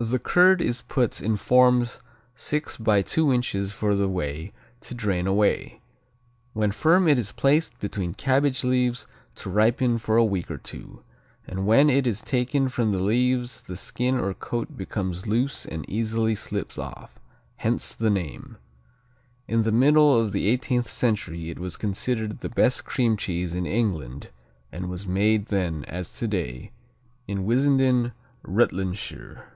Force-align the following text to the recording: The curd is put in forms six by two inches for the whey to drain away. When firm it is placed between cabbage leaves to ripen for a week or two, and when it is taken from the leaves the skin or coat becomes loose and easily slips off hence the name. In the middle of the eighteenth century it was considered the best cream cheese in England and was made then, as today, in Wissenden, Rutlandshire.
The 0.00 0.20
curd 0.20 0.62
is 0.62 0.80
put 0.80 1.20
in 1.20 1.36
forms 1.36 1.98
six 2.32 2.76
by 2.76 3.02
two 3.02 3.32
inches 3.32 3.72
for 3.72 3.96
the 3.96 4.08
whey 4.08 4.52
to 4.82 4.94
drain 4.94 5.26
away. 5.26 5.80
When 6.52 6.70
firm 6.70 7.08
it 7.08 7.18
is 7.18 7.32
placed 7.32 7.80
between 7.80 8.14
cabbage 8.14 8.62
leaves 8.62 9.08
to 9.34 9.50
ripen 9.50 9.98
for 9.98 10.16
a 10.16 10.24
week 10.24 10.52
or 10.52 10.56
two, 10.58 11.02
and 11.48 11.66
when 11.66 11.90
it 11.90 12.06
is 12.06 12.20
taken 12.22 12.68
from 12.68 12.92
the 12.92 13.00
leaves 13.00 13.62
the 13.62 13.74
skin 13.74 14.14
or 14.20 14.34
coat 14.34 14.76
becomes 14.76 15.26
loose 15.26 15.66
and 15.66 15.84
easily 15.90 16.36
slips 16.36 16.78
off 16.78 17.18
hence 17.56 17.92
the 17.92 18.08
name. 18.08 18.56
In 19.48 19.64
the 19.64 19.72
middle 19.72 20.16
of 20.16 20.30
the 20.30 20.46
eighteenth 20.48 20.88
century 20.88 21.50
it 21.50 21.58
was 21.58 21.76
considered 21.76 22.38
the 22.38 22.48
best 22.48 22.84
cream 22.84 23.16
cheese 23.16 23.52
in 23.52 23.66
England 23.66 24.30
and 24.70 24.88
was 24.88 25.08
made 25.08 25.46
then, 25.46 25.84
as 25.88 26.16
today, 26.16 26.70
in 27.26 27.44
Wissenden, 27.44 28.12
Rutlandshire. 28.46 29.46